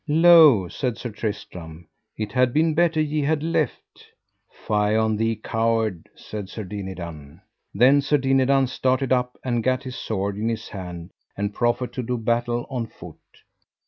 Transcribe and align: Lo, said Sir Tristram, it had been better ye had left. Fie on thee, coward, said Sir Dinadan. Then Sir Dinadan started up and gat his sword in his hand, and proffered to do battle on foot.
Lo, 0.07 0.67
said 0.67 0.97
Sir 0.97 1.11
Tristram, 1.11 1.87
it 2.17 2.31
had 2.31 2.51
been 2.51 2.73
better 2.73 2.99
ye 2.99 3.21
had 3.21 3.43
left. 3.43 4.03
Fie 4.49 4.95
on 4.95 5.15
thee, 5.15 5.35
coward, 5.35 6.09
said 6.15 6.49
Sir 6.49 6.63
Dinadan. 6.63 7.39
Then 7.75 8.01
Sir 8.01 8.17
Dinadan 8.17 8.65
started 8.65 9.13
up 9.13 9.37
and 9.45 9.63
gat 9.63 9.83
his 9.83 9.95
sword 9.95 10.37
in 10.39 10.49
his 10.49 10.69
hand, 10.69 11.11
and 11.37 11.53
proffered 11.53 11.93
to 11.93 12.01
do 12.01 12.17
battle 12.17 12.65
on 12.67 12.87
foot. 12.87 13.19